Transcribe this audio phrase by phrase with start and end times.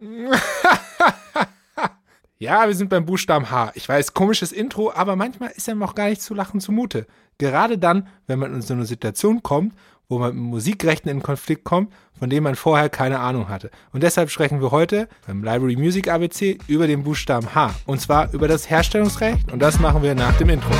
[2.38, 3.72] ja, wir sind beim Buchstaben H.
[3.74, 7.06] Ich weiß, komisches Intro, aber manchmal ist einem auch gar nicht zu lachen zumute.
[7.38, 9.74] Gerade dann, wenn man in so eine Situation kommt,
[10.08, 13.70] wo man mit Musikrechten in Konflikt kommt, von dem man vorher keine Ahnung hatte.
[13.92, 17.74] Und deshalb sprechen wir heute beim Library Music ABC über den Buchstaben H.
[17.86, 19.52] Und zwar über das Herstellungsrecht.
[19.52, 20.74] Und das machen wir nach dem Intro.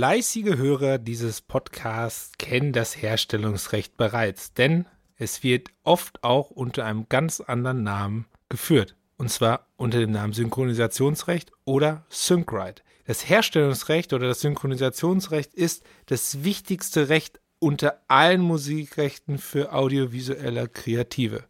[0.00, 4.86] Fleißige Hörer dieses Podcasts kennen das Herstellungsrecht bereits, denn
[5.16, 10.32] es wird oft auch unter einem ganz anderen Namen geführt, und zwar unter dem Namen
[10.32, 12.82] Synchronisationsrecht oder Syncrite.
[13.04, 21.44] Das Herstellungsrecht oder das Synchronisationsrecht ist das wichtigste Recht unter allen Musikrechten für audiovisuelle Kreative.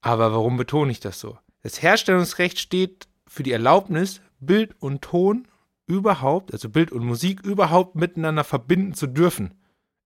[0.00, 1.38] Aber warum betone ich das so?
[1.62, 5.46] Das Herstellungsrecht steht für die Erlaubnis, Bild und Ton
[5.86, 9.54] überhaupt, also Bild und Musik überhaupt miteinander verbinden zu dürfen.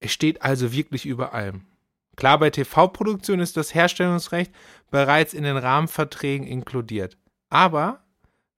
[0.01, 1.67] Es steht also wirklich über allem.
[2.17, 4.53] Klar, bei TV-Produktionen ist das Herstellungsrecht
[4.91, 7.17] bereits in den Rahmenverträgen inkludiert.
[7.49, 8.01] Aber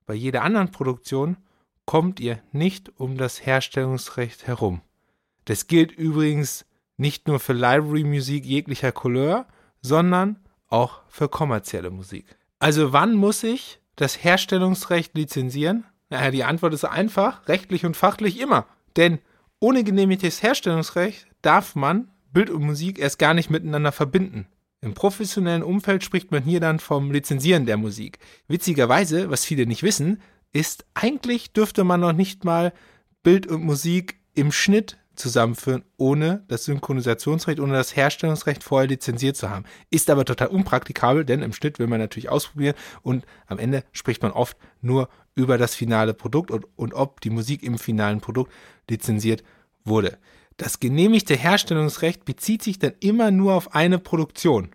[0.05, 1.37] bei jeder anderen Produktion
[1.85, 4.81] kommt ihr nicht um das Herstellungsrecht herum.
[5.45, 6.65] Das gilt übrigens
[6.97, 9.47] nicht nur für Library-Musik jeglicher Couleur,
[9.81, 12.37] sondern auch für kommerzielle Musik.
[12.59, 15.85] Also wann muss ich das Herstellungsrecht lizenzieren?
[16.11, 18.67] Naja, die Antwort ist einfach, rechtlich und fachlich immer.
[18.97, 19.19] Denn
[19.59, 24.45] ohne genehmigtes Herstellungsrecht darf man Bild und Musik erst gar nicht miteinander verbinden.
[24.81, 28.19] Im professionellen Umfeld spricht man hier dann vom Lizenzieren der Musik.
[28.47, 32.73] Witzigerweise, was viele nicht wissen, ist, eigentlich dürfte man noch nicht mal
[33.23, 39.49] Bild und Musik im Schnitt zusammenführen, ohne das Synchronisationsrecht, ohne das Herstellungsrecht vorher lizenziert zu
[39.49, 39.65] haben.
[39.89, 44.21] Ist aber total unpraktikabel, denn im Schnitt will man natürlich ausprobieren und am Ende spricht
[44.21, 48.51] man oft nur über das finale Produkt und, und ob die Musik im finalen Produkt
[48.89, 49.43] lizenziert
[49.85, 50.17] wurde.
[50.57, 54.69] Das genehmigte Herstellungsrecht bezieht sich dann immer nur auf eine Produktion.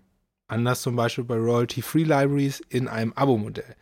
[0.49, 3.77] Anders zum Beispiel bei Royalty-Free Libraries in einem Abo-Modell.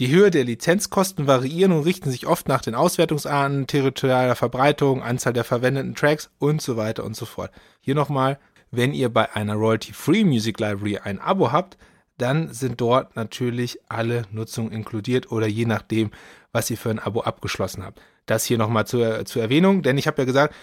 [0.00, 5.34] Die Höhe der Lizenzkosten variieren und richten sich oft nach den Auswertungsarten, territorialer Verbreitung, Anzahl
[5.34, 7.50] der verwendeten Tracks und so weiter und so fort.
[7.82, 8.38] Hier nochmal,
[8.70, 11.76] wenn ihr bei einer Royalty-Free Music Library ein Abo habt,
[12.16, 16.12] dann sind dort natürlich alle Nutzungen inkludiert oder je nachdem,
[16.50, 18.00] was ihr für ein Abo abgeschlossen habt.
[18.24, 20.54] Das hier nochmal zur, zur Erwähnung, denn ich habe ja gesagt,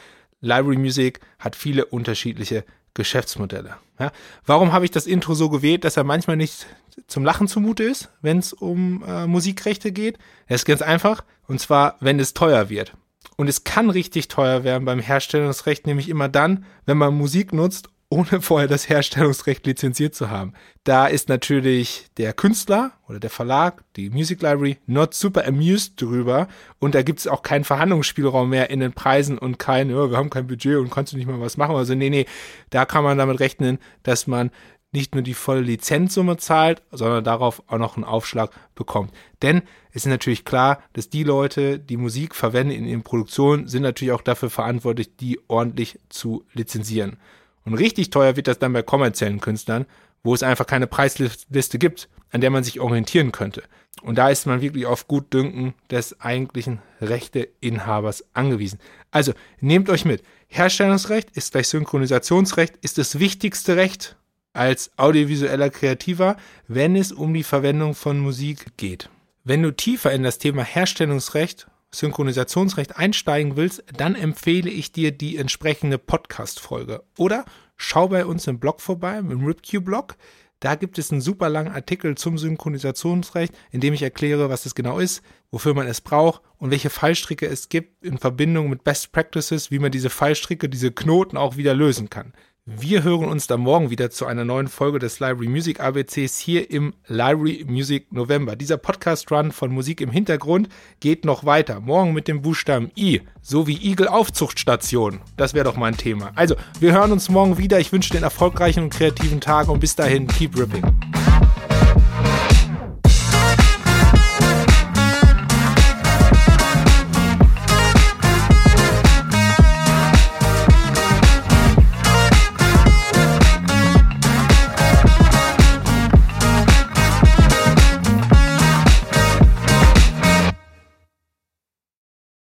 [0.42, 2.66] Library Music hat viele unterschiedliche
[2.98, 3.78] Geschäftsmodelle.
[4.00, 4.12] Ja,
[4.46, 6.68] warum habe ich das Intro so gewählt, dass er manchmal nicht
[7.08, 10.18] zum Lachen zumute ist, wenn es um äh, Musikrechte geht?
[10.50, 12.94] Das ist ganz einfach, und zwar, wenn es teuer wird.
[13.38, 17.88] Und es kann richtig teuer werden beim Herstellungsrecht, nämlich immer dann, wenn man Musik nutzt,
[18.10, 20.54] ohne vorher das Herstellungsrecht lizenziert zu haben.
[20.86, 26.48] Da ist natürlich der Künstler oder der Verlag, die Music Library, not super amused drüber
[26.80, 30.18] und da gibt es auch keinen Verhandlungsspielraum mehr in den Preisen und kein, ja, wir
[30.18, 31.76] haben kein Budget und kannst du nicht mal was machen.
[31.76, 32.26] Also nee, nee,
[32.70, 34.52] da kann man damit rechnen, dass man
[34.94, 39.12] nicht nur die volle Lizenzsumme zahlt, sondern darauf auch noch einen Aufschlag bekommt.
[39.42, 43.84] Denn es ist natürlich klar, dass die Leute, die Musik verwenden in ihren Produktionen, sind
[43.84, 47.18] natürlich auch dafür verantwortlich, die ordentlich zu lizenzieren.
[47.68, 49.88] Und richtig teuer wird das dann bei kommerziellen Künstlern,
[50.24, 53.62] wo es einfach keine Preisliste gibt, an der man sich orientieren könnte.
[54.02, 58.80] Und da ist man wirklich auf Gutdünken des eigentlichen Rechteinhabers angewiesen.
[59.12, 60.24] Also nehmt euch mit.
[60.48, 64.16] Herstellungsrecht ist gleich Synchronisationsrecht, ist das wichtigste Recht
[64.54, 66.38] als audiovisueller Kreativer,
[66.70, 69.10] wenn es um die Verwendung von Musik geht.
[69.44, 75.38] Wenn du tiefer in das Thema Herstellungsrecht Synchronisationsrecht einsteigen willst, dann empfehle ich dir die
[75.38, 77.04] entsprechende Podcast-Folge.
[77.18, 80.16] Oder schau bei uns im Blog vorbei, im RipQ-Blog.
[80.60, 84.74] Da gibt es einen super langen Artikel zum Synchronisationsrecht, in dem ich erkläre, was es
[84.74, 85.22] genau ist,
[85.52, 89.80] wofür man es braucht und welche Fallstricke es gibt in Verbindung mit Best Practices, wie
[89.80, 92.34] man diese Fallstricke, diese Knoten auch wieder lösen kann.
[92.70, 96.70] Wir hören uns dann morgen wieder zu einer neuen Folge des Library Music ABCs hier
[96.70, 98.58] im Library Music November.
[98.58, 100.68] Dieser Podcast-Run von Musik im Hintergrund
[101.00, 101.80] geht noch weiter.
[101.80, 105.22] Morgen mit dem Buchstaben I, so wie Igel Aufzuchtstation.
[105.38, 106.34] Das wäre doch mein Thema.
[106.36, 107.80] Also, wir hören uns morgen wieder.
[107.80, 110.84] Ich wünsche einen erfolgreichen und kreativen Tag und bis dahin, keep ripping.